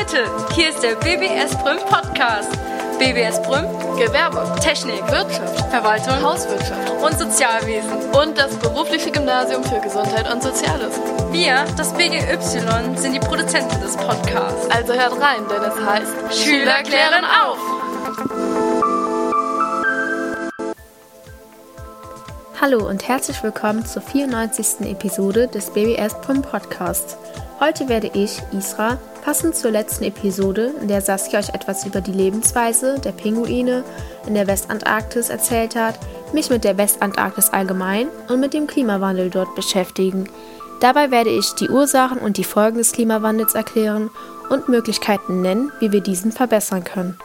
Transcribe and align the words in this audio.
Leute, 0.00 0.24
hier 0.54 0.70
ist 0.70 0.82
der 0.82 0.94
BBS 0.94 1.54
Brüm 1.62 1.76
Podcast. 1.90 2.50
BBS 2.98 3.42
Brüm, 3.42 3.66
Gewerbe, 3.98 4.50
Technik, 4.62 5.02
Wirtschaft, 5.10 5.60
Verwaltung 5.68 6.22
Hauswirtschaft 6.22 6.90
und 7.02 7.18
Sozialwesen. 7.18 8.10
und 8.18 8.38
das 8.38 8.56
berufliche 8.56 9.10
Gymnasium 9.10 9.62
für 9.62 9.78
Gesundheit 9.80 10.32
und 10.32 10.42
Soziales. 10.42 10.98
Wir, 11.32 11.66
das 11.76 11.92
BGY, 11.92 12.96
sind 12.96 13.12
die 13.12 13.20
Produzenten 13.20 13.78
des 13.82 13.94
Podcasts. 13.98 14.70
Also 14.70 14.94
hört 14.94 15.20
rein, 15.20 15.42
denn 15.50 15.62
es 15.62 15.86
heißt 15.86 16.44
Schüler 16.44 16.82
klären 16.82 17.26
auf! 17.26 18.49
Hallo 22.62 22.86
und 22.86 23.08
herzlich 23.08 23.42
willkommen 23.42 23.86
zur 23.86 24.02
94. 24.02 24.82
Episode 24.82 25.48
des 25.48 25.70
BBS 25.70 26.20
Pum 26.20 26.42
Podcasts. 26.42 27.16
Heute 27.58 27.88
werde 27.88 28.10
ich, 28.12 28.42
Isra, 28.52 28.98
passend 29.24 29.56
zur 29.56 29.70
letzten 29.70 30.04
Episode, 30.04 30.74
in 30.78 30.88
der 30.88 31.00
Saskia 31.00 31.38
euch 31.38 31.48
etwas 31.54 31.86
über 31.86 32.02
die 32.02 32.12
Lebensweise 32.12 32.98
der 33.02 33.12
Pinguine 33.12 33.82
in 34.26 34.34
der 34.34 34.46
Westantarktis 34.46 35.30
erzählt 35.30 35.74
hat, 35.74 35.98
mich 36.34 36.50
mit 36.50 36.64
der 36.64 36.76
Westantarktis 36.76 37.48
allgemein 37.48 38.08
und 38.28 38.40
mit 38.40 38.52
dem 38.52 38.66
Klimawandel 38.66 39.30
dort 39.30 39.54
beschäftigen. 39.54 40.28
Dabei 40.80 41.10
werde 41.10 41.30
ich 41.30 41.54
die 41.54 41.70
Ursachen 41.70 42.18
und 42.18 42.36
die 42.36 42.44
Folgen 42.44 42.76
des 42.76 42.92
Klimawandels 42.92 43.54
erklären 43.54 44.10
und 44.50 44.68
Möglichkeiten 44.68 45.40
nennen, 45.40 45.72
wie 45.80 45.92
wir 45.92 46.02
diesen 46.02 46.30
verbessern 46.30 46.84
können. 46.84 47.16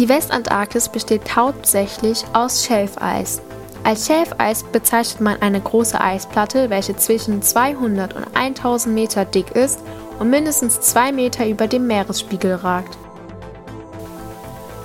Die 0.00 0.08
Westantarktis 0.08 0.88
besteht 0.88 1.36
hauptsächlich 1.36 2.24
aus 2.32 2.64
Schelfeis. 2.64 3.42
Als 3.84 4.06
Schelfeis 4.06 4.62
bezeichnet 4.62 5.20
man 5.20 5.42
eine 5.42 5.60
große 5.60 6.00
Eisplatte, 6.00 6.70
welche 6.70 6.96
zwischen 6.96 7.42
200 7.42 8.16
und 8.16 8.24
1000 8.34 8.94
Meter 8.94 9.26
dick 9.26 9.50
ist 9.50 9.78
und 10.18 10.30
mindestens 10.30 10.80
2 10.80 11.12
Meter 11.12 11.46
über 11.46 11.66
dem 11.66 11.86
Meeresspiegel 11.86 12.54
ragt. 12.54 12.96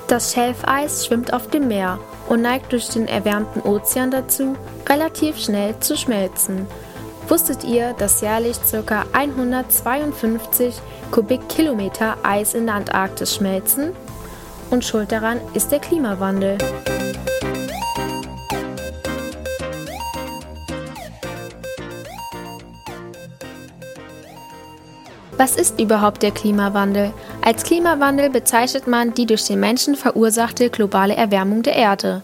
Das 0.10 0.34
Schelfeis 0.34 1.06
schwimmt 1.06 1.32
auf 1.32 1.48
dem 1.48 1.70
Meer 1.70 1.98
und 2.28 2.42
neigt 2.42 2.74
durch 2.74 2.90
den 2.90 3.08
erwärmten 3.08 3.62
Ozean 3.62 4.12
dazu, 4.12 4.58
relativ 4.90 5.38
schnell 5.38 5.80
zu 5.80 5.96
schmelzen. 5.96 6.68
Wusstet 7.30 7.64
ihr, 7.64 7.94
dass 7.94 8.20
jährlich 8.20 8.58
ca. 8.70 9.06
152 9.14 10.76
Kubikkilometer 11.12 12.18
Eis 12.22 12.54
in 12.54 12.66
der 12.66 12.76
Antarktis 12.76 13.34
schmelzen? 13.34 13.94
Und 14.70 14.84
schuld 14.84 15.12
daran 15.12 15.40
ist 15.54 15.72
der 15.72 15.80
Klimawandel. 15.80 16.58
Was 25.38 25.58
ist 25.58 25.82
überhaupt 25.82 26.24
der 26.24 26.32
Klimawandel? 26.32 27.14
Als 27.42 27.64
Klimawandel 27.64 28.30
bezeichnet 28.30 28.88
man 28.88 29.14
die 29.14 29.26
durch 29.26 29.46
den 29.46 29.60
Menschen 29.60 29.96
verursachte 29.96 30.70
globale 30.70 31.16
Erwärmung 31.16 31.62
der 31.62 31.76
Erde. 31.76 32.24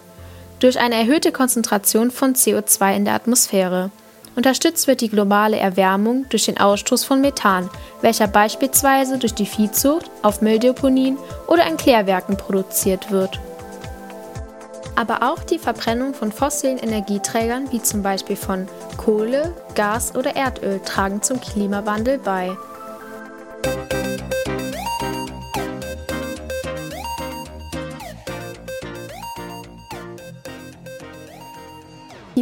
Durch 0.60 0.80
eine 0.80 0.94
erhöhte 0.94 1.30
Konzentration 1.30 2.10
von 2.10 2.34
CO2 2.34 2.96
in 2.96 3.04
der 3.04 3.14
Atmosphäre. 3.14 3.90
Unterstützt 4.34 4.86
wird 4.86 5.02
die 5.02 5.10
globale 5.10 5.58
Erwärmung 5.58 6.26
durch 6.30 6.46
den 6.46 6.58
Ausstoß 6.58 7.04
von 7.04 7.20
Methan, 7.20 7.68
welcher 8.00 8.26
beispielsweise 8.26 9.18
durch 9.18 9.34
die 9.34 9.46
Viehzucht 9.46 10.10
auf 10.22 10.40
Mülldeponien 10.40 11.18
oder 11.48 11.66
in 11.66 11.76
Klärwerken 11.76 12.36
produziert 12.36 13.10
wird. 13.10 13.38
Aber 14.94 15.22
auch 15.22 15.42
die 15.42 15.58
Verbrennung 15.58 16.14
von 16.14 16.32
fossilen 16.32 16.78
Energieträgern 16.78 17.70
wie 17.72 17.82
zum 17.82 18.02
Beispiel 18.02 18.36
von 18.36 18.68
Kohle, 18.96 19.54
Gas 19.74 20.14
oder 20.14 20.36
Erdöl 20.36 20.80
tragen 20.84 21.22
zum 21.22 21.40
Klimawandel 21.40 22.18
bei. 22.18 22.56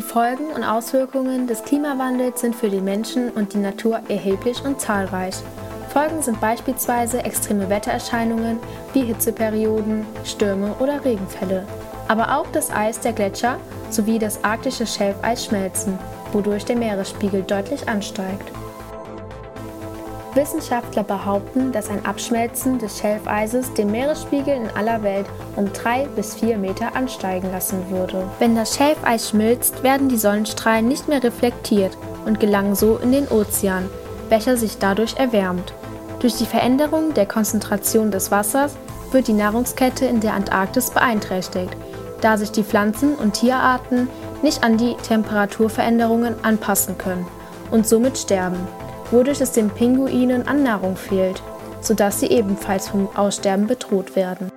Die 0.00 0.06
Folgen 0.06 0.46
und 0.56 0.64
Auswirkungen 0.64 1.46
des 1.46 1.62
Klimawandels 1.62 2.40
sind 2.40 2.56
für 2.56 2.70
den 2.70 2.84
Menschen 2.84 3.28
und 3.28 3.52
die 3.52 3.58
Natur 3.58 4.00
erheblich 4.08 4.64
und 4.64 4.80
zahlreich. 4.80 5.34
Folgen 5.92 6.22
sind 6.22 6.40
beispielsweise 6.40 7.22
extreme 7.22 7.68
Wettererscheinungen 7.68 8.58
wie 8.94 9.02
Hitzeperioden, 9.02 10.06
Stürme 10.24 10.74
oder 10.80 11.04
Regenfälle. 11.04 11.66
Aber 12.08 12.38
auch 12.38 12.46
das 12.50 12.70
Eis 12.70 13.00
der 13.00 13.12
Gletscher 13.12 13.58
sowie 13.90 14.18
das 14.18 14.42
arktische 14.42 14.86
Schelfeis 14.86 15.44
schmelzen, 15.44 15.98
wodurch 16.32 16.64
der 16.64 16.76
Meeresspiegel 16.76 17.42
deutlich 17.42 17.86
ansteigt. 17.86 18.50
Wissenschaftler 20.34 21.02
behaupten, 21.02 21.72
dass 21.72 21.88
ein 21.88 22.04
Abschmelzen 22.04 22.78
des 22.78 22.98
Schelfeises 22.98 23.72
den 23.74 23.90
Meeresspiegel 23.90 24.54
in 24.54 24.70
aller 24.70 25.02
Welt 25.02 25.26
um 25.56 25.72
3 25.72 26.06
bis 26.16 26.36
4 26.36 26.58
Meter 26.58 26.94
ansteigen 26.94 27.50
lassen 27.50 27.90
würde. 27.90 28.24
Wenn 28.38 28.54
das 28.54 28.76
Schelfeis 28.76 29.30
schmilzt, 29.30 29.82
werden 29.82 30.08
die 30.08 30.16
Sonnenstrahlen 30.16 30.88
nicht 30.88 31.08
mehr 31.08 31.22
reflektiert 31.22 31.96
und 32.26 32.40
gelangen 32.40 32.74
so 32.74 32.96
in 32.96 33.12
den 33.12 33.28
Ozean, 33.28 33.88
welcher 34.28 34.56
sich 34.56 34.78
dadurch 34.78 35.16
erwärmt. 35.16 35.72
Durch 36.20 36.36
die 36.36 36.46
Veränderung 36.46 37.14
der 37.14 37.26
Konzentration 37.26 38.10
des 38.10 38.30
Wassers 38.30 38.76
wird 39.12 39.28
die 39.28 39.32
Nahrungskette 39.32 40.06
in 40.06 40.20
der 40.20 40.34
Antarktis 40.34 40.90
beeinträchtigt, 40.90 41.76
da 42.20 42.36
sich 42.36 42.52
die 42.52 42.64
Pflanzen- 42.64 43.14
und 43.14 43.34
Tierarten 43.34 44.08
nicht 44.42 44.62
an 44.62 44.76
die 44.76 44.96
Temperaturveränderungen 44.96 46.34
anpassen 46.44 46.98
können 46.98 47.26
und 47.70 47.86
somit 47.86 48.18
sterben 48.18 48.66
wodurch 49.10 49.40
es 49.40 49.52
den 49.52 49.70
Pinguinen 49.70 50.46
an 50.46 50.62
Nahrung 50.62 50.96
fehlt, 50.96 51.42
sodass 51.80 52.20
sie 52.20 52.28
ebenfalls 52.28 52.88
vom 52.88 53.08
Aussterben 53.16 53.66
bedroht 53.66 54.16
werden. 54.16 54.50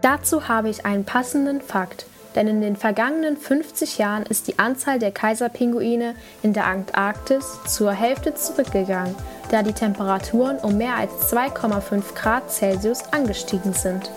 Dazu 0.00 0.48
habe 0.48 0.68
ich 0.68 0.86
einen 0.86 1.04
passenden 1.04 1.60
Fakt, 1.60 2.06
denn 2.34 2.46
in 2.46 2.60
den 2.60 2.76
vergangenen 2.76 3.36
50 3.36 3.98
Jahren 3.98 4.22
ist 4.24 4.46
die 4.46 4.58
Anzahl 4.58 4.98
der 4.98 5.10
Kaiserpinguine 5.10 6.14
in 6.42 6.52
der 6.52 6.66
Antarktis 6.66 7.58
zur 7.66 7.92
Hälfte 7.92 8.34
zurückgegangen, 8.34 9.14
da 9.50 9.62
die 9.62 9.72
Temperaturen 9.72 10.58
um 10.58 10.76
mehr 10.76 10.94
als 10.94 11.32
2,5 11.32 12.14
Grad 12.14 12.50
Celsius 12.50 13.02
angestiegen 13.12 13.72
sind. 13.72 14.10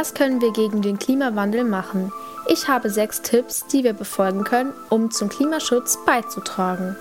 Was 0.00 0.14
können 0.14 0.40
wir 0.40 0.50
gegen 0.54 0.80
den 0.80 0.98
Klimawandel 0.98 1.62
machen? 1.62 2.10
Ich 2.48 2.68
habe 2.68 2.88
sechs 2.88 3.20
Tipps, 3.20 3.66
die 3.66 3.84
wir 3.84 3.92
befolgen 3.92 4.44
können, 4.44 4.72
um 4.88 5.10
zum 5.10 5.28
Klimaschutz 5.28 5.98
beizutragen. 6.06 6.96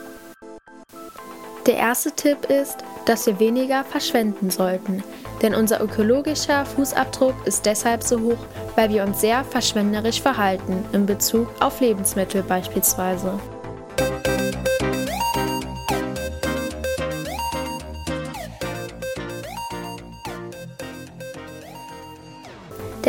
Der 1.65 1.77
erste 1.77 2.11
Tipp 2.11 2.49
ist, 2.49 2.75
dass 3.05 3.25
wir 3.25 3.39
weniger 3.39 3.85
verschwenden 3.85 4.49
sollten, 4.49 5.01
denn 5.41 5.55
unser 5.55 5.81
ökologischer 5.81 6.65
Fußabdruck 6.65 7.35
ist 7.45 7.65
deshalb 7.65 8.03
so 8.03 8.19
hoch, 8.19 8.45
weil 8.75 8.89
wir 8.89 9.05
uns 9.05 9.21
sehr 9.21 9.45
verschwenderisch 9.45 10.21
verhalten, 10.21 10.83
in 10.91 11.05
Bezug 11.05 11.47
auf 11.61 11.79
Lebensmittel 11.79 12.43
beispielsweise. 12.43 13.39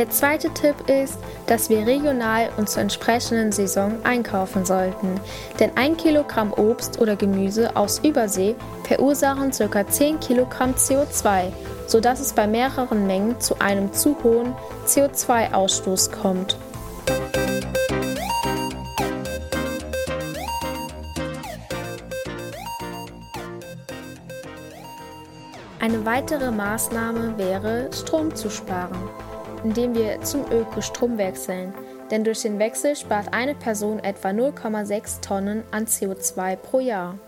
Der 0.01 0.09
zweite 0.09 0.49
Tipp 0.55 0.89
ist, 0.89 1.19
dass 1.47 1.69
wir 1.69 1.87
regional 1.87 2.49
und 2.57 2.71
zur 2.71 2.81
entsprechenden 2.81 3.53
Saison 3.53 4.03
einkaufen 4.03 4.65
sollten. 4.65 5.21
Denn 5.59 5.73
ein 5.77 5.95
Kilogramm 5.95 6.55
Obst 6.55 6.99
oder 7.03 7.17
Gemüse 7.17 7.77
aus 7.77 7.99
Übersee 7.99 8.57
verursachen 8.85 9.51
ca. 9.51 9.87
10 9.87 10.19
Kilogramm 10.21 10.73
CO2, 10.73 11.53
sodass 11.87 12.19
es 12.19 12.33
bei 12.33 12.47
mehreren 12.47 13.07
Mengen 13.07 13.39
zu 13.41 13.61
einem 13.61 13.93
zu 13.93 14.17
hohen 14.25 14.55
CO2-Ausstoß 14.87 16.13
kommt. 16.13 16.57
Eine 25.79 26.07
weitere 26.07 26.51
Maßnahme 26.51 27.37
wäre, 27.37 27.91
Strom 27.93 28.35
zu 28.35 28.49
sparen 28.49 28.97
indem 29.65 29.95
wir 29.95 30.21
zum 30.23 30.45
Ökostrom 30.51 31.19
wechseln, 31.19 31.75
denn 32.11 32.25
durch 32.25 32.43
den 32.43 32.59
Wechsel 32.59 32.97
spart 32.97 33.33
eine 33.33 33.55
Person 33.55 33.99
etwa 33.99 34.29
0,6 34.29 35.21
Tonnen 35.21 35.63
an 35.71 35.87
CO2 35.87 36.57
pro 36.57 36.81
Jahr. 36.81 37.19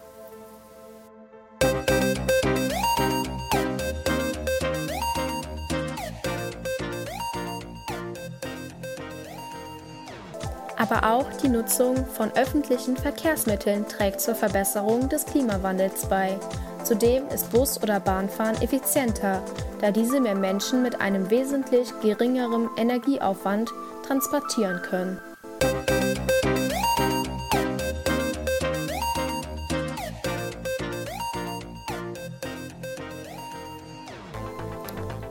Aber 10.77 11.13
auch 11.13 11.33
die 11.41 11.49
Nutzung 11.49 12.05
von 12.07 12.33
öffentlichen 12.33 12.97
Verkehrsmitteln 12.97 13.87
trägt 13.87 14.21
zur 14.21 14.35
Verbesserung 14.35 15.09
des 15.09 15.25
Klimawandels 15.25 16.07
bei. 16.07 16.41
Zudem 16.85 17.29
ist 17.29 17.51
Bus- 17.53 17.83
oder 17.83 18.01
Bahnfahren 18.01 18.61
effizienter, 18.61 19.43
da 19.81 19.91
diese 19.91 20.21
mehr 20.21 20.35
Menschen 20.35 20.83
mit 20.83 21.01
einem 21.01 21.31
wesentlich 21.31 21.89
geringeren 22.01 22.69
Energieaufwand 22.77 23.71
transportieren 24.07 24.83
können. 24.83 25.19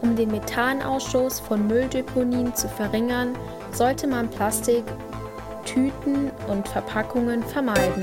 Um 0.02 0.16
den 0.16 0.32
Methanausschuss 0.32 1.40
von 1.40 1.68
Mülldeponien 1.68 2.56
zu 2.56 2.68
verringern, 2.70 3.36
sollte 3.72 4.08
man 4.08 4.30
Plastik, 4.30 4.84
Tüten 5.66 6.32
und 6.48 6.68
Verpackungen 6.68 7.44
vermeiden. 7.44 8.02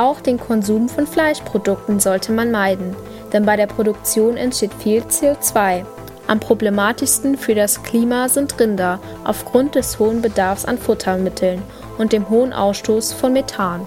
Auch 0.00 0.22
den 0.22 0.40
Konsum 0.40 0.88
von 0.88 1.06
Fleischprodukten 1.06 2.00
sollte 2.00 2.32
man 2.32 2.50
meiden, 2.50 2.96
denn 3.34 3.44
bei 3.44 3.56
der 3.56 3.66
Produktion 3.66 4.38
entsteht 4.38 4.72
viel 4.72 5.02
CO2. 5.02 5.84
Am 6.26 6.40
problematischsten 6.40 7.36
für 7.36 7.54
das 7.54 7.82
Klima 7.82 8.30
sind 8.30 8.58
Rinder 8.58 8.98
aufgrund 9.24 9.74
des 9.74 9.98
hohen 9.98 10.22
Bedarfs 10.22 10.64
an 10.64 10.78
Futtermitteln 10.78 11.60
und 11.98 12.14
dem 12.14 12.30
hohen 12.30 12.54
Ausstoß 12.54 13.12
von 13.12 13.34
Methan. 13.34 13.86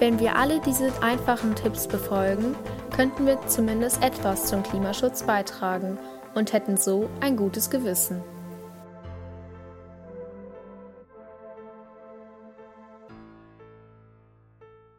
Wenn 0.00 0.18
wir 0.18 0.34
alle 0.34 0.58
diese 0.66 0.90
einfachen 1.00 1.54
Tipps 1.54 1.86
befolgen, 1.86 2.56
könnten 2.92 3.26
wir 3.26 3.38
zumindest 3.46 4.02
etwas 4.02 4.46
zum 4.46 4.62
Klimaschutz 4.62 5.22
beitragen 5.22 5.98
und 6.34 6.52
hätten 6.52 6.76
so 6.76 7.08
ein 7.20 7.36
gutes 7.36 7.70
Gewissen. 7.70 8.22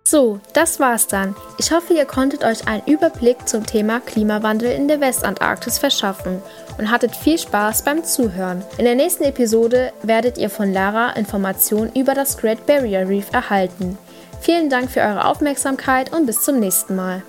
So, 0.06 0.40
das 0.54 0.80
war's 0.80 1.08
dann. 1.08 1.36
Ich 1.58 1.72
hoffe, 1.72 1.96
ihr 1.96 2.06
konntet 2.06 2.44
euch 2.44 2.68
einen 2.68 2.86
Überblick 2.86 3.48
zum 3.48 3.66
Thema 3.66 4.00
Klimawandel 4.00 4.72
in 4.72 4.88
der 4.88 5.02
Westantarktis 5.02 5.80
verschaffen 5.80 6.40
und 6.78 6.92
hattet 6.92 7.16
viel 7.16 7.40
Spaß 7.40 7.84
beim 7.84 8.04
Zuhören. 8.04 8.64
In 8.78 8.86
der 8.86 8.94
nächsten 8.94 9.24
Episode 9.24 9.92
werdet 10.04 10.38
ihr 10.38 10.52
von 10.52 10.72
Lara 10.72 11.14
Informationen 11.14 11.92
über 11.96 12.14
das 12.14 12.38
Great 12.38 12.68
Barrier 12.68 13.10
Reef 13.10 13.34
erhalten. 13.34 13.98
Vielen 14.40 14.70
Dank 14.70 14.92
für 14.92 15.02
eure 15.02 15.26
Aufmerksamkeit 15.26 16.14
und 16.14 16.28
bis 16.28 16.44
zum 16.44 16.60
nächsten 16.60 16.96
Mal. 16.96 17.24